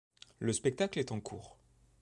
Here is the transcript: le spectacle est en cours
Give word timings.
le 0.39 0.51
spectacle 0.51 0.97
est 0.97 1.11
en 1.11 1.19
cours 1.21 1.59